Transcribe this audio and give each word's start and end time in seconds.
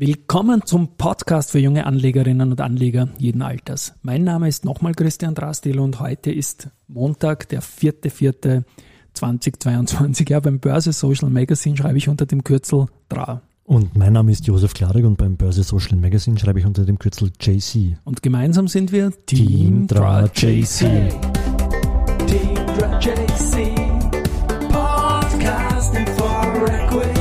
Willkommen 0.00 0.62
zum 0.64 0.96
Podcast 0.96 1.50
für 1.50 1.58
junge 1.58 1.84
Anlegerinnen 1.84 2.52
und 2.52 2.60
Anleger 2.60 3.08
jeden 3.18 3.42
Alters. 3.42 3.94
Mein 4.02 4.22
Name 4.22 4.46
ist 4.46 4.64
nochmal 4.64 4.94
Christian 4.94 5.34
Drastil 5.34 5.80
und 5.80 5.98
heute 5.98 6.30
ist 6.30 6.68
Montag, 6.86 7.48
der 7.48 7.64
4.4.2022. 7.64 10.30
Ja, 10.30 10.38
beim 10.38 10.60
Börse 10.60 10.92
Social 10.92 11.30
Magazine 11.30 11.76
schreibe 11.76 11.98
ich 11.98 12.08
unter 12.08 12.26
dem 12.26 12.44
Kürzel 12.44 12.86
DRA. 13.08 13.42
Und 13.64 13.96
mein 13.96 14.12
Name 14.12 14.30
ist 14.30 14.46
Josef 14.46 14.72
Klarig 14.72 15.04
und 15.04 15.16
beim 15.16 15.36
Börse 15.36 15.64
Social 15.64 15.96
Magazine 15.96 16.38
schreibe 16.38 16.60
ich 16.60 16.66
unter 16.66 16.84
dem 16.84 17.00
Kürzel 17.00 17.32
JC. 17.40 17.98
Und 18.04 18.22
gemeinsam 18.22 18.68
sind 18.68 18.92
wir 18.92 19.10
Team, 19.26 19.48
Team 19.48 19.88
DRA 19.88 20.26
JC. 20.26 21.10
Team 22.28 22.54
DRA 22.78 23.00
JC. 23.00 23.74
Podcasting 24.70 26.06
for 26.16 26.68
Equity. 26.68 27.17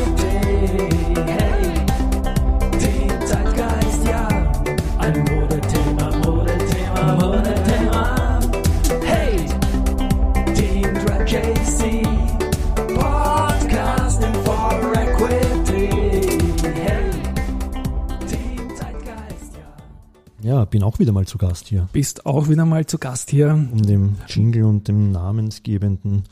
Ja, 20.57 20.65
bin 20.65 20.81
auch 20.81 20.97
wieder 20.97 21.11
mal 21.11 21.27
zu 21.27 21.37
Gast 21.37 21.67
hier. 21.67 21.87
Bist 21.93 22.25
auch 22.25 22.49
wieder 22.49 22.65
mal 22.65 22.83
zu 22.87 22.97
Gast 22.97 23.29
hier. 23.29 23.51
Um 23.51 23.83
dem 23.83 24.15
Jingle 24.27 24.63
und 24.63 24.87
dem 24.87 25.11
namensgebenden 25.11 26.23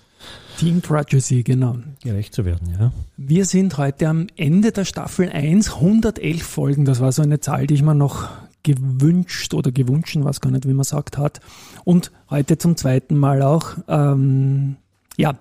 Team 0.58 0.82
Tragedy, 0.82 1.44
genau. 1.44 1.78
Gerecht 2.02 2.34
zu 2.34 2.44
werden, 2.44 2.74
ja. 2.76 2.92
Wir 3.18 3.46
sind 3.46 3.78
heute 3.78 4.08
am 4.08 4.26
Ende 4.36 4.72
der 4.72 4.84
Staffel 4.84 5.30
1, 5.30 5.76
111 5.76 6.42
Folgen. 6.42 6.86
Das 6.86 7.02
war 7.02 7.12
so 7.12 7.22
eine 7.22 7.40
Zahl, 7.40 7.68
die 7.68 7.76
ich 7.76 7.84
mir 7.84 7.94
noch 7.94 8.28
gewünscht 8.64 9.54
oder 9.54 9.72
gewünscht, 9.72 10.18
was 10.22 10.42
gar 10.42 10.49
nicht, 10.49 10.68
wie 10.68 10.74
man 10.74 10.86
sagt 10.86 11.20
hat. 11.20 11.40
Und 11.84 12.12
heute 12.32 12.58
zum 12.58 12.77
zweiten 12.77 13.16
Mal 13.18 13.44
auch. 13.44 13.76
Ähm, 13.88 14.77
ja, 15.18 15.36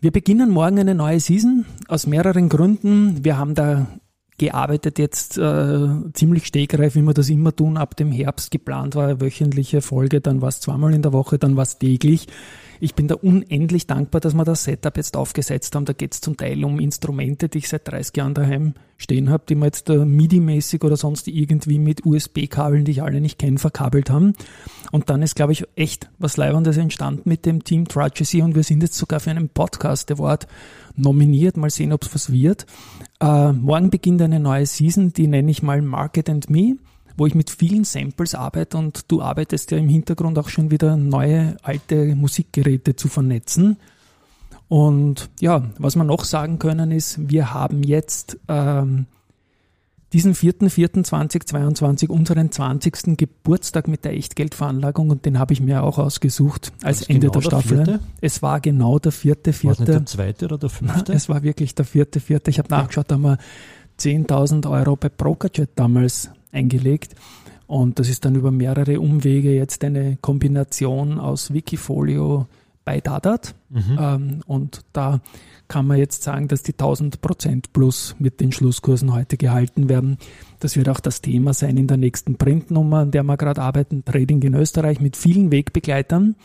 wir 0.00 0.12
beginnen 0.12 0.48
morgen 0.48 0.78
eine 0.78 0.94
neue 0.94 1.20
Season 1.20 1.66
aus 1.88 2.06
mehreren 2.06 2.48
Gründen. 2.48 3.22
Wir 3.22 3.36
haben 3.36 3.54
da 3.54 3.86
gearbeitet 4.38 4.98
jetzt 4.98 5.36
äh, 5.36 5.88
ziemlich 6.12 6.46
stegreif, 6.46 6.94
wie 6.94 7.02
wir 7.02 7.14
das 7.14 7.28
immer 7.28 7.54
tun. 7.54 7.76
Ab 7.76 7.96
dem 7.96 8.12
Herbst 8.12 8.50
geplant 8.50 8.94
war 8.94 9.20
wöchentliche 9.20 9.82
Folge, 9.82 10.20
dann 10.20 10.40
war 10.40 10.48
es 10.48 10.60
zweimal 10.60 10.94
in 10.94 11.02
der 11.02 11.12
Woche, 11.12 11.38
dann 11.38 11.56
war 11.56 11.64
es 11.64 11.78
täglich. 11.78 12.26
Ich 12.80 12.94
bin 12.94 13.08
da 13.08 13.16
unendlich 13.16 13.86
dankbar, 13.86 14.20
dass 14.20 14.34
wir 14.34 14.44
das 14.44 14.64
Setup 14.64 14.96
jetzt 14.96 15.16
aufgesetzt 15.16 15.74
haben. 15.74 15.84
Da 15.84 15.92
geht 15.92 16.14
es 16.14 16.20
zum 16.20 16.36
Teil 16.36 16.64
um 16.64 16.78
Instrumente, 16.78 17.48
die 17.48 17.58
ich 17.58 17.68
seit 17.68 17.88
30 17.88 18.16
Jahren 18.16 18.34
daheim 18.34 18.74
stehen 18.96 19.30
habe, 19.30 19.44
die 19.48 19.54
wir 19.54 19.66
jetzt 19.66 19.88
äh, 19.90 20.04
MIDI-mäßig 20.04 20.82
oder 20.84 20.96
sonst 20.96 21.28
irgendwie 21.28 21.78
mit 21.78 22.04
USB-Kabeln, 22.04 22.84
die 22.84 22.92
ich 22.92 23.02
alle 23.02 23.20
nicht 23.20 23.38
kenne, 23.38 23.58
verkabelt 23.58 24.10
haben. 24.10 24.34
Und 24.92 25.10
dann 25.10 25.22
ist, 25.22 25.36
glaube 25.36 25.52
ich, 25.52 25.64
echt 25.76 26.10
was 26.18 26.36
Leibendes 26.36 26.76
entstanden 26.76 27.28
mit 27.28 27.46
dem 27.46 27.64
Team 27.64 27.86
Tragedy 27.86 28.42
und 28.42 28.54
wir 28.54 28.64
sind 28.64 28.82
jetzt 28.82 28.96
sogar 28.96 29.20
für 29.20 29.30
einen 29.30 29.48
Podcast 29.48 30.10
Award 30.10 30.46
nominiert. 30.96 31.56
Mal 31.56 31.70
sehen, 31.70 31.92
ob 31.92 32.02
es 32.02 32.14
was 32.14 32.32
wird. 32.32 32.66
Äh, 33.20 33.52
morgen 33.52 33.90
beginnt 33.90 34.22
eine 34.22 34.40
neue 34.40 34.66
Season, 34.66 35.12
die 35.12 35.26
nenne 35.26 35.50
ich 35.50 35.62
mal 35.62 35.80
Market 35.82 36.28
and 36.28 36.50
Me 36.50 36.76
wo 37.18 37.26
ich 37.26 37.34
mit 37.34 37.50
vielen 37.50 37.84
Samples 37.84 38.34
arbeite 38.34 38.78
und 38.78 39.10
du 39.10 39.20
arbeitest 39.20 39.72
ja 39.72 39.78
im 39.78 39.88
Hintergrund 39.88 40.38
auch 40.38 40.48
schon 40.48 40.70
wieder 40.70 40.96
neue 40.96 41.56
alte 41.62 42.14
Musikgeräte 42.14 42.94
zu 42.96 43.08
vernetzen. 43.08 43.76
Und 44.68 45.28
ja, 45.40 45.64
was 45.78 45.96
wir 45.96 46.04
noch 46.04 46.24
sagen 46.24 46.58
können 46.58 46.92
ist, 46.92 47.28
wir 47.28 47.52
haben 47.52 47.82
jetzt 47.82 48.38
ähm, 48.48 49.06
diesen 50.12 50.34
4.4.2022 50.34 52.08
unseren 52.08 52.52
20. 52.52 53.16
Geburtstag 53.16 53.88
mit 53.88 54.04
der 54.04 54.12
Echtgeldveranlagung 54.12 55.10
und 55.10 55.26
den 55.26 55.38
habe 55.38 55.52
ich 55.52 55.60
mir 55.60 55.82
auch 55.82 55.98
ausgesucht 55.98 56.72
als 56.82 57.02
Ende 57.02 57.28
genau 57.28 57.32
der 57.32 57.40
Staffel. 57.42 57.84
Der 57.84 58.00
es 58.20 58.42
war 58.42 58.60
genau 58.60 58.98
der 58.98 59.12
vierte, 59.12 59.52
vierte. 59.52 59.80
War 59.80 59.86
der 59.86 60.06
zweite 60.06 60.44
oder 60.44 60.58
der 60.58 60.70
fünfte? 60.70 61.12
Es 61.12 61.28
war 61.28 61.42
wirklich 61.42 61.74
der 61.74 61.84
vierte, 61.84 62.20
vierte. 62.20 62.50
Ich 62.50 62.58
habe 62.58 62.68
nachgeschaut, 62.70 63.10
da 63.10 63.16
haben 63.16 63.22
wir 63.22 63.38
10.000 63.98 64.70
Euro 64.70 64.94
bei 64.96 65.08
Brokerjet 65.08 65.70
damals 65.74 66.30
eingelegt. 66.52 67.14
Und 67.66 67.98
das 67.98 68.08
ist 68.08 68.24
dann 68.24 68.34
über 68.34 68.50
mehrere 68.50 69.00
Umwege 69.00 69.54
jetzt 69.54 69.84
eine 69.84 70.16
Kombination 70.20 71.18
aus 71.18 71.52
Wikifolio 71.52 72.46
bei 72.84 73.00
Dadat. 73.00 73.54
Mhm. 73.68 73.98
Ähm, 74.00 74.40
und 74.46 74.80
da 74.94 75.20
kann 75.68 75.86
man 75.86 75.98
jetzt 75.98 76.22
sagen, 76.22 76.48
dass 76.48 76.62
die 76.62 76.72
1000 76.72 77.20
Prozent 77.20 77.74
plus 77.74 78.16
mit 78.18 78.40
den 78.40 78.52
Schlusskursen 78.52 79.12
heute 79.12 79.36
gehalten 79.36 79.90
werden. 79.90 80.16
Das 80.60 80.76
wird 80.76 80.88
auch 80.88 81.00
das 81.00 81.20
Thema 81.20 81.52
sein 81.52 81.76
in 81.76 81.86
der 81.86 81.98
nächsten 81.98 82.36
Printnummer, 82.36 83.00
an 83.00 83.10
der 83.10 83.22
wir 83.24 83.36
gerade 83.36 83.60
arbeiten, 83.60 84.02
Trading 84.06 84.40
in 84.40 84.54
Österreich 84.54 85.00
mit 85.00 85.16
vielen 85.16 85.50
Wegbegleitern. 85.50 86.36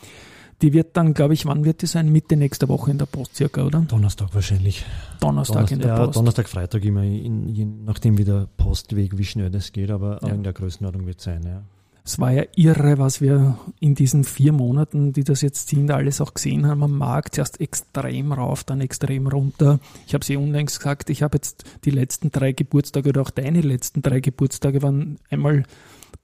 Die 0.63 0.71
wird 0.71 0.95
dann, 0.95 1.13
glaube 1.13 1.33
ich, 1.33 1.45
wann 1.45 1.65
wird 1.65 1.81
die 1.81 1.87
sein? 1.87 2.09
Mitte 2.09 2.37
nächster 2.37 2.69
Woche 2.69 2.89
in 2.89 2.97
der 2.97 3.05
Post 3.05 3.35
circa, 3.35 3.65
oder? 3.65 3.81
Donnerstag 3.81 4.33
wahrscheinlich. 4.33 4.85
Donnerstag, 5.19 5.55
Donnerstag 5.55 5.71
in 5.71 5.79
der 5.79 5.89
ja, 5.89 5.97
Post. 5.97 6.15
Donnerstag, 6.15 6.47
Freitag 6.47 6.85
immer, 6.85 7.03
in, 7.03 7.49
je 7.49 7.65
nachdem 7.65 8.17
wie 8.17 8.23
der 8.23 8.47
Postweg, 8.55 9.17
wie 9.17 9.25
schnell 9.25 9.49
das 9.49 9.73
geht, 9.73 9.91
aber, 9.91 10.19
ja. 10.21 10.29
in 10.29 10.41
der 10.41 10.53
Größenordnung 10.53 11.05
wird 11.05 11.17
es 11.17 11.25
sein, 11.25 11.43
ja. 11.43 11.63
Es 12.05 12.17
war 12.17 12.31
ja 12.31 12.43
irre, 12.55 12.97
was 12.97 13.19
wir 13.19 13.57
in 13.81 13.93
diesen 13.93 14.23
vier 14.23 14.53
Monaten, 14.53 15.11
die 15.11 15.25
das 15.25 15.41
jetzt 15.41 15.67
sind, 15.67 15.91
alles 15.91 16.21
auch 16.21 16.33
gesehen 16.33 16.65
haben 16.65 16.83
am 16.83 16.97
Markt. 16.97 17.35
Zuerst 17.35 17.59
extrem 17.59 18.31
rauf, 18.31 18.63
dann 18.63 18.79
extrem 18.79 19.27
runter. 19.27 19.79
Ich 20.07 20.13
habe 20.13 20.23
sie 20.23 20.37
unlängst 20.37 20.79
gesagt, 20.79 21.09
ich 21.09 21.23
habe 21.23 21.37
jetzt 21.37 21.65
die 21.83 21.91
letzten 21.91 22.31
drei 22.31 22.53
Geburtstage 22.53 23.09
oder 23.09 23.21
auch 23.21 23.29
deine 23.29 23.61
letzten 23.61 24.01
drei 24.01 24.21
Geburtstage 24.21 24.81
waren 24.81 25.17
einmal 25.29 25.63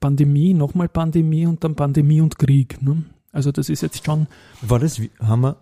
Pandemie, 0.00 0.54
nochmal 0.54 0.88
Pandemie 0.88 1.46
und 1.46 1.64
dann 1.64 1.76
Pandemie 1.76 2.20
und 2.20 2.38
Krieg. 2.38 2.82
Ne? 2.82 3.04
Also 3.32 3.52
das 3.52 3.68
ist 3.68 3.82
jetzt 3.82 4.04
schon. 4.04 4.26
War 4.62 4.78
das, 4.78 5.00
haben 5.20 5.42
wir 5.42 5.56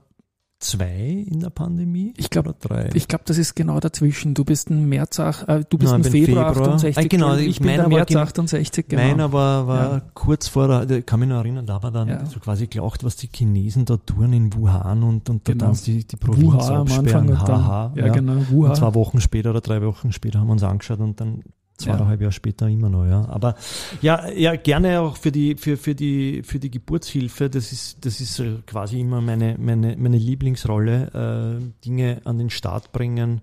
zwei 0.60 1.24
in 1.26 1.40
der 1.40 1.50
Pandemie? 1.50 2.14
Ich 2.16 2.30
glaube 2.30 2.54
drei. 2.58 2.90
Ich 2.94 3.08
glaube, 3.08 3.24
das 3.26 3.38
ist 3.38 3.54
genau 3.54 3.78
dazwischen. 3.80 4.34
Du 4.34 4.44
bist 4.44 4.70
ein 4.70 4.88
März, 4.88 5.18
äh, 5.18 5.64
du 5.68 5.78
bist 5.78 5.92
Nein, 5.92 6.02
ein 6.02 6.10
Februar, 6.10 6.54
Februar 6.54 6.74
68. 6.74 6.96
Ah, 6.98 7.08
genau, 7.08 7.36
ich, 7.36 7.48
ich 7.48 7.60
bin 7.60 7.68
der 7.68 7.88
März 7.88 8.14
68. 8.14 8.88
Genau. 8.88 9.02
Meiner 9.02 9.32
war, 9.32 9.66
war 9.66 9.92
ja. 9.92 10.02
kurz 10.14 10.48
vor 10.48 10.84
der, 10.84 10.98
ich 10.98 11.06
kann 11.06 11.20
mich 11.20 11.28
noch 11.28 11.36
erinnern, 11.36 11.66
da 11.66 11.82
war 11.82 11.90
dann 11.90 12.08
ja. 12.08 12.26
so 12.26 12.40
quasi 12.40 12.66
gelacht, 12.66 13.04
was 13.04 13.16
die 13.16 13.28
Chinesen 13.32 13.84
da 13.84 13.96
tun 13.98 14.32
in 14.32 14.52
Wuhan 14.54 15.02
und, 15.02 15.30
und 15.30 15.44
genau. 15.44 15.66
dann 15.66 15.78
die, 15.84 16.04
die 16.04 16.16
Provinz 16.16 16.44
Wuhan 16.44 16.74
absperren. 16.82 17.30
Am 17.30 17.36
Anfang 17.36 17.66
ha, 17.66 17.92
ja, 17.94 18.06
ja, 18.06 18.12
genau, 18.12 18.34
Wuhan. 18.50 18.70
Und 18.70 18.76
zwei 18.76 18.94
Wochen 18.94 19.20
später 19.20 19.50
oder 19.50 19.60
drei 19.60 19.82
Wochen 19.82 20.12
später 20.12 20.40
haben 20.40 20.48
wir 20.48 20.52
uns 20.52 20.62
angeschaut 20.62 21.00
und 21.00 21.20
dann 21.20 21.42
zweieinhalb 21.78 22.20
ja. 22.20 22.24
Jahre 22.24 22.32
später 22.32 22.68
immer 22.68 22.88
noch, 22.88 23.06
ja. 23.06 23.26
Aber 23.28 23.54
ja, 24.02 24.28
ja, 24.30 24.56
gerne 24.56 25.00
auch 25.00 25.16
für 25.16 25.32
die, 25.32 25.54
für, 25.54 25.76
für 25.76 25.94
die, 25.94 26.42
für 26.42 26.58
die 26.58 26.70
Geburtshilfe. 26.70 27.48
Das 27.48 27.72
ist, 27.72 28.04
das 28.04 28.20
ist 28.20 28.38
äh, 28.40 28.56
quasi 28.66 29.00
immer 29.00 29.20
meine, 29.20 29.56
meine, 29.58 29.96
meine 29.96 30.18
Lieblingsrolle, 30.18 31.60
äh, 31.60 31.84
Dinge 31.84 32.20
an 32.24 32.38
den 32.38 32.50
Start 32.50 32.92
bringen. 32.92 33.40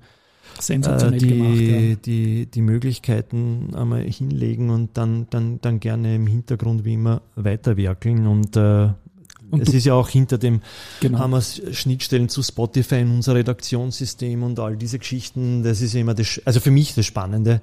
Sensationell 0.59 1.17
äh, 1.17 1.19
die, 1.19 1.27
gemacht, 1.27 1.59
ja. 1.59 1.95
die, 1.95 2.45
die 2.45 2.61
Möglichkeiten 2.61 3.73
einmal 3.75 4.01
hinlegen 4.03 4.69
und 4.69 4.97
dann, 4.97 5.27
dann, 5.29 5.59
dann 5.61 5.79
gerne 5.79 6.15
im 6.15 6.27
Hintergrund 6.27 6.85
wie 6.85 6.93
immer 6.93 7.21
weiterwerkeln 7.35 8.27
und 8.27 8.55
äh, 8.55 8.89
und 9.51 9.61
es 9.61 9.73
ist 9.73 9.85
ja 9.85 9.93
auch 9.93 10.09
hinter 10.09 10.37
dem, 10.37 10.61
genau. 10.99 11.19
haben 11.19 11.31
wir 11.31 11.41
Schnittstellen 11.41 12.29
zu 12.29 12.43
Spotify 12.43 13.01
in 13.01 13.11
unser 13.11 13.35
Redaktionssystem 13.35 14.43
und 14.43 14.59
all 14.59 14.77
diese 14.77 14.99
Geschichten. 14.99 15.63
Das 15.63 15.81
ist 15.81 15.93
ja 15.93 16.01
immer 16.01 16.13
das, 16.13 16.41
also 16.45 16.59
für 16.59 16.71
mich 16.71 16.95
das 16.95 17.05
Spannende. 17.05 17.61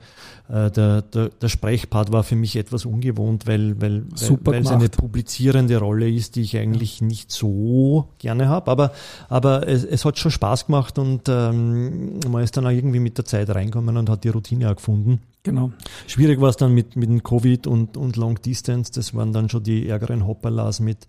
Äh, 0.48 0.70
der, 0.70 1.02
der, 1.02 1.28
der 1.30 1.48
Sprechpart 1.48 2.12
war 2.12 2.24
für 2.24 2.36
mich 2.36 2.56
etwas 2.56 2.84
ungewohnt, 2.84 3.46
weil, 3.46 3.80
weil, 3.80 4.04
Super 4.14 4.52
weil, 4.52 4.62
es 4.62 4.68
eine 4.68 4.88
publizierende 4.88 5.78
Rolle 5.78 6.10
ist, 6.10 6.36
die 6.36 6.42
ich 6.42 6.56
eigentlich 6.56 7.00
ja. 7.00 7.06
nicht 7.06 7.30
so 7.30 8.08
gerne 8.18 8.48
habe. 8.48 8.70
Aber, 8.70 8.92
aber 9.28 9.68
es, 9.68 9.84
es 9.84 10.04
hat 10.04 10.18
schon 10.18 10.30
Spaß 10.30 10.66
gemacht 10.66 10.98
und 10.98 11.22
ähm, 11.28 12.20
man 12.28 12.42
ist 12.42 12.56
dann 12.56 12.66
auch 12.66 12.70
irgendwie 12.70 13.00
mit 13.00 13.18
der 13.18 13.24
Zeit 13.24 13.50
reinkommen 13.50 13.96
und 13.96 14.08
hat 14.08 14.24
die 14.24 14.28
Routine 14.28 14.70
auch 14.70 14.76
gefunden. 14.76 15.20
Genau. 15.44 15.72
Schwierig 16.06 16.40
war 16.40 16.50
es 16.50 16.56
dann 16.56 16.72
mit, 16.72 16.94
mit 16.94 17.08
dem 17.08 17.22
Covid 17.22 17.66
und, 17.66 17.96
und 17.96 18.16
Long 18.16 18.40
Distance. 18.40 18.92
Das 18.92 19.14
waren 19.14 19.32
dann 19.32 19.48
schon 19.48 19.62
die 19.62 19.88
ärgeren 19.88 20.26
Hopperlas 20.26 20.78
mit 20.78 21.08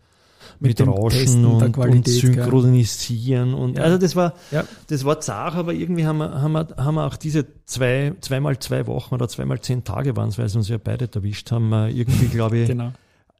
mit, 0.59 0.79
mit 0.79 0.87
Rauschen 0.87 1.45
und, 1.45 1.77
und, 1.77 2.07
Synchronisieren 2.07 3.51
gell? 3.51 3.59
und 3.59 3.77
ja. 3.77 3.83
also 3.83 3.97
das 3.97 4.15
war 4.15 4.33
ja. 4.51 4.63
das 4.87 5.05
war 5.05 5.19
zart, 5.19 5.55
aber 5.55 5.73
irgendwie 5.73 6.05
haben 6.05 6.17
wir, 6.17 6.41
haben 6.41 6.51
wir, 6.53 6.67
haben 6.77 6.95
wir 6.95 7.05
auch 7.05 7.17
diese 7.17 7.45
zwei, 7.65 8.13
zweimal 8.21 8.59
zwei 8.59 8.87
Wochen 8.87 9.13
oder 9.15 9.27
zweimal 9.27 9.59
zehn 9.61 9.83
Tage 9.83 10.15
waren 10.15 10.29
es, 10.29 10.37
weil 10.37 10.49
sie 10.49 10.57
uns 10.57 10.69
ja 10.69 10.77
beide 10.83 11.09
erwischt 11.13 11.51
haben, 11.51 11.71
irgendwie 11.71 12.27
glaube 12.31 12.57
ich 12.59 12.67
genau. 12.67 12.91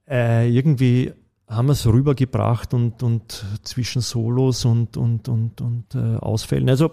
äh, 0.10 0.50
irgendwie 0.50 1.14
haben 1.48 1.68
wir 1.68 1.74
es 1.74 1.86
rübergebracht 1.86 2.74
und, 2.74 3.04
und 3.04 3.46
zwischen 3.64 4.02
Solos 4.02 4.66
und, 4.66 4.98
und, 4.98 5.28
und, 5.28 5.62
und 5.62 5.94
äh, 5.94 6.18
Ausfällen. 6.18 6.70
Also 6.70 6.92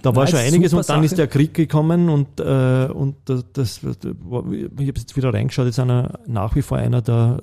da 0.00 0.16
war 0.16 0.24
ja, 0.24 0.30
schon 0.30 0.38
einiges 0.40 0.72
und 0.72 0.78
dann 0.88 0.96
Sache. 0.96 1.04
ist 1.04 1.18
der 1.18 1.26
Krieg 1.28 1.54
gekommen 1.54 2.08
und, 2.08 2.40
äh, 2.40 2.88
und 2.92 3.16
das, 3.26 3.80
ich 3.82 3.84
habe 3.84 4.72
jetzt 4.78 5.16
wieder 5.16 5.32
reingeschaut, 5.32 5.66
jetzt 5.66 5.78
einer 5.78 6.18
nach 6.26 6.56
wie 6.56 6.62
vor 6.62 6.78
einer 6.78 7.02
der 7.02 7.42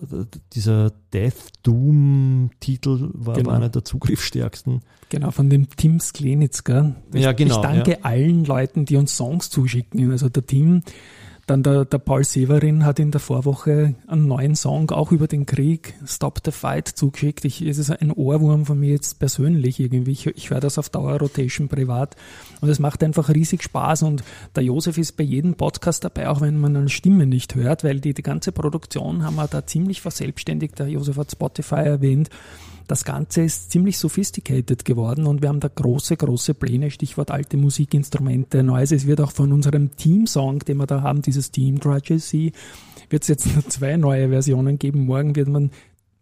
dieser 0.53 0.91
Death 1.13 1.51
Doom 1.63 2.49
Titel 2.59 3.09
war, 3.13 3.35
genau. 3.35 3.51
einer 3.51 3.69
der 3.69 3.85
zugriffsstärksten. 3.85 4.81
Genau, 5.09 5.31
von 5.31 5.49
dem 5.49 5.69
Tim 5.69 5.99
Sklenitz, 5.99 6.63
gell? 6.63 6.95
Ich, 7.13 7.23
ja, 7.23 7.31
genau. 7.31 7.55
Ich 7.55 7.61
danke 7.61 7.91
ja. 7.91 7.97
allen 8.01 8.43
Leuten, 8.43 8.85
die 8.85 8.97
uns 8.97 9.15
Songs 9.15 9.49
zuschicken. 9.49 10.11
Also 10.11 10.29
der 10.29 10.45
Tim 10.45 10.83
Dann 11.49 11.63
der, 11.63 11.83
der 11.83 11.97
Paul 11.97 12.23
Severin 12.23 12.85
hat 12.85 12.99
in 12.99 13.09
der 13.09 13.19
Vorwoche 13.19 13.95
einen 14.05 14.27
neuen 14.27 14.55
Song 14.55 14.91
auch 14.91 15.11
über 15.11 15.25
den 15.25 15.47
Krieg, 15.47 15.95
Stop 16.05 16.41
the 16.45 16.51
Fight, 16.51 16.87
zugeschickt. 16.87 17.43
Ich, 17.43 17.63
es 17.63 17.79
ist 17.79 17.89
ein 17.89 18.11
Ohrwurm 18.11 18.67
von 18.67 18.79
mir 18.79 18.91
jetzt 18.91 19.17
persönlich 19.17 19.79
irgendwie. 19.79 20.11
Ich, 20.11 20.27
ich 20.27 20.51
höre 20.51 20.59
das 20.59 20.77
auf 20.77 20.89
Dauerrotation 20.89 21.67
privat 21.67 22.15
und 22.61 22.69
es 22.69 22.77
macht 22.77 23.03
einfach 23.03 23.29
riesig 23.29 23.63
Spaß 23.63 24.03
und 24.03 24.23
der 24.55 24.61
Josef 24.61 24.99
ist 24.99 25.17
bei 25.17 25.23
jedem 25.23 25.55
Podcast 25.55 26.03
dabei, 26.03 26.29
auch 26.29 26.39
wenn 26.41 26.59
man 26.59 26.75
eine 26.75 26.89
Stimme 26.89 27.25
nicht 27.25 27.55
hört, 27.55 27.83
weil 27.83 27.99
die, 27.99 28.13
die 28.13 28.21
ganze 28.21 28.51
Produktion 28.51 29.23
haben 29.23 29.37
wir 29.37 29.47
da 29.47 29.65
ziemlich 29.65 30.01
verselbstständigt. 30.01 30.77
Der 30.77 30.87
Josef 30.87 31.17
hat 31.17 31.31
Spotify 31.31 31.77
erwähnt. 31.77 32.29
Das 32.89 33.05
Ganze 33.05 33.43
ist 33.43 33.69
ziemlich 33.69 33.99
sophisticated 33.99 34.83
geworden 34.83 35.27
und 35.27 35.43
wir 35.43 35.49
haben 35.49 35.59
da 35.59 35.67
große, 35.67 36.17
große 36.17 36.55
Pläne, 36.55 36.89
Stichwort 36.89 37.29
alte 37.29 37.55
Musikinstrumente, 37.55 38.63
Neues. 38.63 38.91
Es 38.91 39.05
wird 39.05 39.21
auch 39.21 39.31
von 39.31 39.53
unserem 39.53 39.95
Team-Song, 39.95 40.57
den 40.61 40.77
wir 40.77 40.87
da 40.87 41.03
haben, 41.03 41.21
dieses 41.21 41.51
Team 41.51 41.79
Tragedy, 41.79 42.51
wird 43.11 43.21
es 43.21 43.27
jetzt 43.27 43.45
nur 43.53 43.63
zwei 43.67 43.95
neue 43.95 44.29
Versionen 44.29 44.79
geben. 44.79 45.05
Morgen 45.05 45.35
wird 45.35 45.49
man 45.49 45.69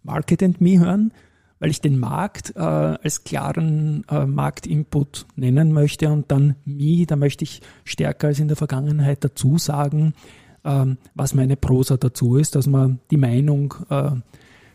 Market 0.03 0.43
and 0.43 0.59
Me 0.59 0.77
hören, 0.77 1.13
weil 1.59 1.69
ich 1.69 1.79
den 1.79 1.97
Markt 1.97 2.51
äh, 2.57 2.59
als 2.59 3.23
klaren 3.23 4.03
äh, 4.09 4.25
Marktinput 4.25 5.25
nennen 5.37 5.71
möchte 5.71 6.09
und 6.09 6.29
dann 6.29 6.57
Me, 6.65 7.05
da 7.05 7.15
möchte 7.15 7.45
ich 7.45 7.61
stärker 7.85 8.27
als 8.27 8.41
in 8.41 8.49
der 8.49 8.57
Vergangenheit 8.57 9.23
dazu 9.23 9.57
sagen, 9.57 10.15
ähm, 10.65 10.97
was 11.15 11.33
meine 11.33 11.55
Prosa 11.55 11.95
dazu 11.95 12.35
ist, 12.35 12.55
dass 12.55 12.67
man 12.67 12.99
die 13.09 13.15
Meinung 13.15 13.73
äh, 13.89 14.11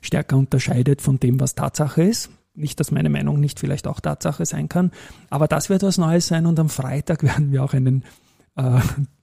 stärker 0.03 0.37
unterscheidet 0.37 1.01
von 1.01 1.19
dem, 1.19 1.41
was 1.41 1.55
Tatsache 1.55 2.03
ist. 2.03 2.31
Nicht, 2.55 2.79
dass 2.81 2.91
meine 2.91 3.09
Meinung 3.09 3.41
nicht 3.41 3.59
vielleicht 3.59 3.87
auch 3.87 4.01
Tatsache 4.01 4.45
sein 4.45 4.69
kann, 4.69 4.91
aber 5.31 5.49
das 5.49 5.71
wird 5.71 5.83
was 5.83 5.97
Neues 5.97 6.27
sein 6.27 6.45
und 6.45 6.61
am 6.61 6.69
Freitag 6.69 7.23
werden 7.23 7.51
wir 7.51 7.65
auch 7.65 7.73
einen, 7.73 8.05
äh, 8.57 8.81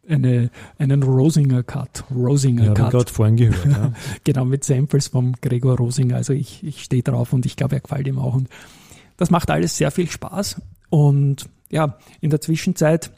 eine, 0.07 0.49
einen 0.79 1.03
Rosinger 1.03 1.61
Cut. 1.61 2.05
Rosinger 2.09 2.65
ja, 2.65 2.73
Cut. 2.73 2.91
gerade 2.91 3.13
vorhin 3.13 3.35
gehört. 3.35 3.65
Ja. 3.65 3.93
genau, 4.23 4.45
mit 4.45 4.63
Samples 4.63 5.09
vom 5.09 5.33
Gregor 5.41 5.77
Rosinger. 5.77 6.15
Also 6.15 6.33
ich, 6.33 6.63
ich 6.63 6.83
stehe 6.83 7.03
drauf 7.03 7.31
und 7.33 7.45
ich 7.45 7.55
glaube, 7.55 7.75
er 7.75 7.81
gefällt 7.81 8.07
ihm 8.07 8.17
auch. 8.17 8.33
Und 8.33 8.49
das 9.17 9.29
macht 9.29 9.51
alles 9.51 9.77
sehr 9.77 9.91
viel 9.91 10.09
Spaß. 10.09 10.59
Und 10.89 11.47
ja, 11.69 11.99
in 12.21 12.31
der 12.31 12.41
Zwischenzeit 12.41 13.11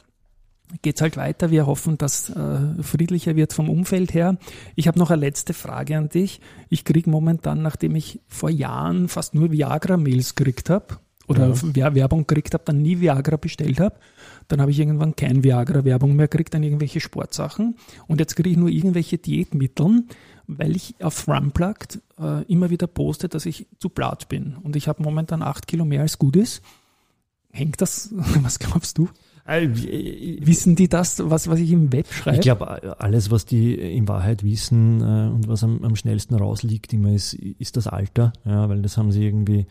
geht 0.80 0.96
es 0.96 1.02
halt 1.02 1.16
weiter. 1.16 1.50
Wir 1.50 1.66
hoffen, 1.66 1.98
dass 1.98 2.30
äh, 2.30 2.82
friedlicher 2.82 3.36
wird 3.36 3.52
vom 3.52 3.68
Umfeld 3.68 4.14
her. 4.14 4.38
Ich 4.74 4.88
habe 4.88 4.98
noch 4.98 5.10
eine 5.10 5.20
letzte 5.20 5.52
Frage 5.52 5.96
an 5.98 6.08
dich. 6.08 6.40
Ich 6.70 6.84
kriege 6.84 7.10
momentan, 7.10 7.62
nachdem 7.62 7.94
ich 7.94 8.20
vor 8.28 8.50
Jahren 8.50 9.08
fast 9.08 9.34
nur 9.34 9.52
Viagra-Mails 9.52 10.34
gekriegt 10.34 10.70
habe 10.70 10.98
oder 11.28 11.54
ja. 11.74 11.94
Werbung 11.94 12.26
gekriegt 12.26 12.54
habe, 12.54 12.64
dann 12.64 12.80
nie 12.80 13.00
Viagra 13.00 13.36
bestellt 13.36 13.80
habe, 13.80 13.96
dann 14.48 14.60
habe 14.60 14.70
ich 14.70 14.78
irgendwann 14.78 15.16
kein 15.16 15.44
Viagra-Werbung 15.44 16.16
mehr 16.16 16.28
gekriegt, 16.28 16.54
dann 16.54 16.62
irgendwelche 16.62 17.00
Sportsachen. 17.00 17.76
Und 18.06 18.20
jetzt 18.20 18.36
kriege 18.36 18.50
ich 18.50 18.56
nur 18.56 18.68
irgendwelche 18.68 19.18
Diätmittel, 19.18 20.04
weil 20.46 20.76
ich 20.76 20.94
auf 21.00 21.28
Runplugged 21.28 22.00
äh, 22.18 22.42
immer 22.44 22.70
wieder 22.70 22.86
poste, 22.86 23.28
dass 23.28 23.46
ich 23.46 23.66
zu 23.78 23.88
blatt 23.88 24.28
bin. 24.28 24.56
Und 24.62 24.76
ich 24.76 24.88
habe 24.88 25.02
momentan 25.02 25.42
acht 25.42 25.66
Kilo 25.66 25.84
mehr 25.84 26.02
als 26.02 26.18
gut 26.18 26.36
ist. 26.36 26.62
Hängt 27.50 27.80
das, 27.80 28.10
was 28.42 28.58
glaubst 28.58 28.98
du? 28.98 29.08
Äh, 29.44 29.68
wissen 29.72 30.76
die 30.76 30.88
das, 30.88 31.20
was, 31.24 31.48
was 31.48 31.58
ich 31.58 31.72
im 31.72 31.92
Web 31.92 32.06
schreibe? 32.12 32.36
Ich 32.36 32.42
glaube, 32.42 33.00
alles, 33.00 33.30
was 33.30 33.44
die 33.44 33.74
in 33.74 34.06
Wahrheit 34.06 34.44
wissen 34.44 35.00
äh, 35.00 35.34
und 35.34 35.48
was 35.48 35.64
am, 35.64 35.82
am 35.84 35.96
schnellsten 35.96 36.36
rausliegt, 36.36 36.92
immer 36.92 37.12
ist, 37.12 37.34
ist 37.34 37.76
das 37.76 37.88
Alter, 37.88 38.32
ja, 38.44 38.68
weil 38.68 38.82
das 38.82 38.96
haben 38.96 39.10
sie 39.10 39.24
irgendwie 39.24 39.66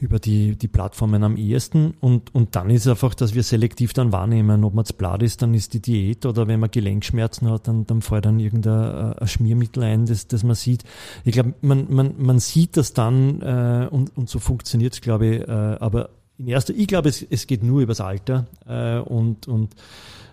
über 0.00 0.18
die, 0.18 0.56
die 0.56 0.68
Plattformen 0.68 1.22
am 1.22 1.36
ehesten 1.36 1.94
und, 2.00 2.34
und 2.34 2.56
dann 2.56 2.70
ist 2.70 2.86
einfach, 2.86 3.14
dass 3.14 3.34
wir 3.34 3.42
selektiv 3.42 3.92
dann 3.92 4.12
wahrnehmen, 4.12 4.64
ob 4.64 4.74
man 4.74 4.84
zu 4.84 4.94
blatt 4.94 5.22
ist, 5.22 5.42
dann 5.42 5.54
ist 5.54 5.74
die 5.74 5.80
Diät 5.80 6.26
oder 6.26 6.48
wenn 6.48 6.60
man 6.60 6.70
Gelenkschmerzen 6.70 7.48
hat, 7.48 7.68
dann, 7.68 7.86
dann 7.86 8.02
fällt 8.02 8.26
dann 8.26 8.40
irgendein 8.40 9.14
ein 9.14 9.28
Schmiermittel 9.28 9.82
ein, 9.84 10.06
das, 10.06 10.26
das 10.26 10.42
man 10.42 10.54
sieht. 10.56 10.84
Ich 11.24 11.32
glaube, 11.32 11.54
man, 11.60 11.86
man, 11.88 12.14
man 12.18 12.38
sieht 12.38 12.76
das 12.76 12.92
dann 12.94 13.42
äh, 13.42 13.88
und, 13.90 14.16
und 14.16 14.28
so 14.28 14.38
funktioniert 14.38 14.94
es, 14.94 15.00
glaube 15.00 15.26
ich, 15.26 15.40
äh, 15.42 15.50
aber 15.50 16.10
in 16.40 16.48
erster, 16.48 16.74
ich 16.74 16.86
glaube, 16.86 17.10
es, 17.10 17.22
es 17.22 17.46
geht 17.46 17.62
nur 17.62 17.82
übers 17.82 18.00
Alter 18.00 18.46
äh, 18.66 18.98
und, 18.98 19.46
und 19.46 19.74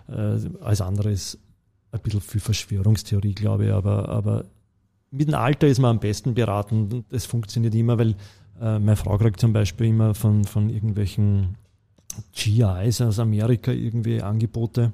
äh, 0.08 0.38
alles 0.60 0.80
andere 0.80 1.10
ist 1.10 1.38
ein 1.92 2.00
bisschen 2.00 2.22
viel 2.22 2.40
Verschwörungstheorie, 2.40 3.34
glaube 3.34 3.66
ich, 3.66 3.72
aber, 3.72 4.08
aber 4.08 4.46
mit 5.10 5.28
dem 5.28 5.34
Alter 5.34 5.66
ist 5.66 5.80
man 5.80 5.92
am 5.92 6.00
besten 6.00 6.32
beraten 6.32 7.04
es 7.10 7.26
funktioniert 7.26 7.74
immer, 7.74 7.98
weil 7.98 8.10
äh, 8.60 8.78
meine 8.78 8.96
Frau 8.96 9.18
kriegt 9.18 9.38
zum 9.38 9.52
Beispiel 9.52 9.88
immer 9.88 10.14
von, 10.14 10.44
von 10.44 10.70
irgendwelchen 10.70 11.56
GIs 12.32 13.02
aus 13.02 13.18
Amerika 13.18 13.70
irgendwie 13.70 14.22
Angebote 14.22 14.92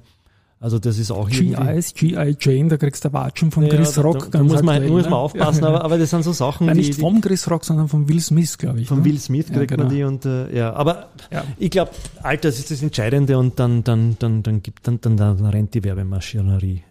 also 0.65 0.79
das 0.79 0.99
ist 0.99 1.11
auch 1.11 1.29
GIs, 1.29 1.93
G.I. 1.93 2.37
Jane, 2.41 2.71
da 2.71 2.79
kriegst 2.79 3.05
du 3.05 3.13
Watschen 3.13 3.51
von 3.51 3.65
ja, 3.65 3.69
Chris 3.69 4.03
Rock. 4.03 4.31
Da, 4.31 4.39
da 4.39 4.45
muss, 4.45 4.63
man, 4.63 4.89
muss 4.89 5.03
man 5.03 5.11
ne? 5.11 5.17
aufpassen, 5.17 5.63
ja, 5.63 5.69
aber, 5.69 5.85
aber 5.85 5.99
das 5.99 6.09
sind 6.09 6.23
so 6.23 6.33
Sachen, 6.33 6.69
Nein, 6.69 6.79
nicht 6.79 6.99
vom 6.99 7.21
Chris 7.21 7.51
Rock, 7.51 7.67
sondern 7.67 7.89
von 7.89 8.09
Will 8.09 8.19
Smith, 8.23 8.57
glaube 8.57 8.81
ich. 8.81 8.89
Von 8.89 9.01
ne? 9.01 9.05
Will 9.05 9.21
Smith 9.21 9.53
kriegt 9.53 9.69
genau. 9.69 9.85
man 9.85 9.95
die 9.95 10.05
und 10.05 10.25
äh, 10.25 10.57
ja, 10.57 10.73
aber 10.73 11.11
ich 11.59 11.71
glaube, 11.71 11.91
Alter, 12.23 12.49
das 12.49 12.59
ist 12.59 12.71
das 12.71 12.83
Entscheidende 12.83 13.37
und 13.37 13.61
dann, 13.61 13.85
dann, 13.85 14.17
dann, 14.19 14.43
dann 14.43 14.63
gibt 14.63 14.89
dann, 14.89 15.03
dann, 15.03 15.19
dann 15.19 15.45
rennt 15.45 15.75
die 15.75 15.85
Werbemaschinerie. 15.85 16.83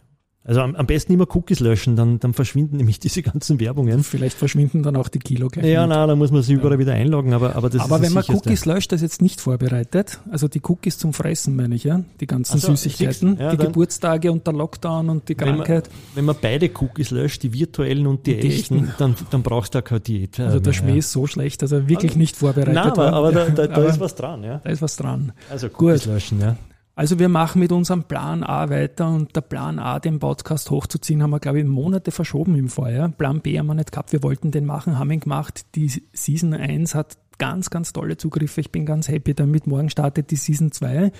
Also 0.46 0.60
am, 0.60 0.76
am, 0.76 0.86
besten 0.86 1.14
immer 1.14 1.26
Cookies 1.34 1.62
löschen, 1.62 1.96
dann, 1.96 2.20
dann 2.20 2.34
verschwinden 2.34 2.78
nämlich 2.78 3.00
diese 3.00 3.22
ganzen 3.22 3.60
Werbungen. 3.60 4.04
Vielleicht 4.04 4.38
verschwinden 4.38 4.84
dann 4.84 4.96
auch 4.96 5.08
die 5.08 5.20
Kilo 5.20 5.48
gleich. 5.48 5.66
Ja, 5.66 5.88
nein, 5.88 6.08
da 6.08 6.16
muss 6.16 6.32
man 6.32 6.42
sich 6.42 6.56
überall 6.56 6.74
ja. 6.74 6.80
wieder 6.80 6.94
einloggen, 6.94 7.34
aber, 7.34 7.56
aber 7.56 7.70
das 7.70 7.82
Aber 7.82 8.02
wenn 8.02 8.12
man 8.12 8.24
Cookies 8.28 8.66
löscht, 8.66 8.92
das 8.92 8.98
ist 8.98 9.04
jetzt 9.04 9.22
nicht 9.22 9.40
vorbereitet. 9.40 10.20
Also 10.30 10.48
die 10.48 10.62
Cookies 10.64 10.98
zum 10.98 11.14
Fressen, 11.14 11.56
meine 11.56 11.76
ich, 11.76 11.86
ja. 11.86 12.04
Die 12.20 12.28
ganzen 12.28 12.58
so, 12.58 12.72
Süßigkeiten, 12.72 13.38
ja, 13.40 13.52
die 13.52 13.58
Geburtstage 13.58 14.32
und 14.32 14.46
der 14.46 14.54
Lockdown 14.54 15.10
und 15.10 15.30
die 15.30 15.36
Krankheit. 15.36 15.90
Wenn 16.14 16.26
man, 16.26 16.36
wenn 16.36 16.42
man 16.42 16.60
beide 16.60 16.70
Cookies 16.82 17.12
löscht, 17.12 17.44
die 17.44 17.54
virtuellen 17.54 18.06
und 18.06 18.28
die, 18.28 18.38
die 18.38 18.48
echten, 18.50 18.84
echten, 18.84 18.94
dann, 18.98 19.16
dann 19.30 19.44
brauchst 19.44 19.76
du 19.76 19.80
auch 19.80 19.84
keine 19.84 20.02
Diät. 20.02 20.40
Also 20.40 20.60
der 20.60 20.74
Schmäh 20.74 20.98
ist 20.98 21.12
so 21.12 21.26
schlecht, 21.26 21.62
dass 21.62 21.72
er 21.72 21.88
wirklich 21.88 22.16
nicht 22.18 22.36
vorbereitet 22.36 22.74
nein, 22.74 22.92
aber, 22.92 23.14
aber 23.14 23.32
da, 23.32 23.50
da, 23.50 23.68
da 23.68 23.86
ist 23.86 24.00
was 24.00 24.16
dran, 24.16 24.44
ja. 24.44 24.60
Da 24.64 24.70
ist 24.70 24.82
was 24.82 24.98
dran. 24.98 25.32
Also 25.50 25.68
Cookies 25.68 26.04
Gut. 26.04 26.14
löschen, 26.14 26.42
ja. 26.42 26.58
Also 26.96 27.18
wir 27.18 27.28
machen 27.28 27.60
mit 27.60 27.72
unserem 27.72 28.04
Plan 28.04 28.44
A 28.44 28.70
weiter 28.70 29.10
und 29.10 29.36
der 29.36 29.42
Plan 29.42 29.80
A, 29.80 30.00
den 30.00 30.20
Podcast 30.20 30.70
hochzuziehen, 30.70 31.24
haben 31.24 31.32
wir, 31.32 31.40
glaube 31.40 31.60
ich, 31.60 31.66
Monate 31.66 32.12
verschoben 32.12 32.56
im 32.56 32.70
Vorjahr. 32.70 33.10
Plan 33.10 33.42
B 33.42 33.58
haben 33.58 33.66
wir 33.66 33.74
nicht 33.74 33.92
gehabt, 33.92 34.12
wir 34.12 34.22
wollten 34.22 34.52
den 34.52 34.66
machen, 34.66 35.00
haben 35.00 35.10
ihn 35.10 35.20
gemacht. 35.20 35.66
Die 35.74 35.90
Season 36.14 36.54
1 36.54 36.94
hat 36.94 37.18
ganz, 37.40 37.72
ganz 37.72 37.94
tolle 37.94 38.18
Zugriffe. 38.18 38.62
Ich 38.62 38.72
bin 38.72 38.86
ganz 38.86 39.08
happy 39.08 39.34
damit. 39.34 39.66
Morgen 39.66 39.90
startet 39.90 40.30
die 40.30 40.36
Season 40.36 40.72
2 40.72 41.12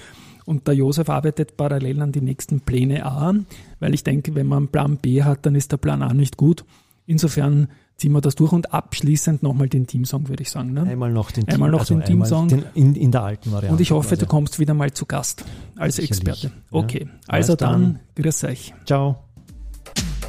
und 0.46 0.68
der 0.68 0.76
Josef 0.76 1.10
arbeitet 1.10 1.58
parallel 1.58 2.04
an 2.04 2.12
die 2.12 2.22
nächsten 2.22 2.62
Pläne 2.62 3.06
A, 3.06 3.34
weil 3.80 3.96
ich 3.96 4.04
denke, 4.04 4.36
wenn 4.36 4.48
man 4.48 4.68
Plan 4.68 4.98
B 4.98 5.24
hat, 5.24 5.46
dann 5.48 5.56
ist 5.56 5.72
der 5.72 5.78
Plan 5.78 6.04
A 6.04 6.14
nicht 6.14 6.38
gut. 6.38 6.66
Insofern 7.06 7.68
ziehen 7.98 8.12
wir 8.12 8.22
das 8.22 8.36
durch 8.36 8.52
und 8.52 8.74
abschließend 8.74 9.44
nochmal 9.44 9.70
den 9.70 9.88
Teamsong, 9.88 10.30
würde 10.30 10.44
ich 10.44 10.50
sagen. 10.50 10.74
Ne? 10.74 10.84
Einmal 10.84 11.12
noch 11.12 11.32
den, 11.32 11.48
einmal 11.48 11.70
noch 11.70 11.82
also 11.82 11.96
den 11.96 12.04
Teamsong. 12.04 12.48
Den 12.48 12.64
in, 12.74 12.96
in, 12.96 13.12
der 13.12 13.24
alten 13.24 13.52
Variante. 13.52 13.74
Und 13.74 13.82
ich 13.82 13.92
hoffe, 13.92 14.10
quasi. 14.10 14.22
du 14.22 14.26
kommst 14.28 14.60
wieder 14.60 14.74
mal 14.74 14.92
zu 14.92 15.06
Gast 15.06 15.46
als 15.76 15.98
Sicherlich. 15.98 16.28
Experte. 16.28 16.52
Okay, 16.72 17.08
ja. 17.10 17.20
also 17.28 17.56
dann, 17.56 17.82
dann, 17.82 18.00
grüß 18.16 18.46
euch. 18.46 18.74
Ciao. 18.86 19.18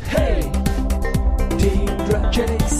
Hey, 0.08 0.42
Team 1.58 1.86
for 2.06 2.20
Requiem. 2.20 2.74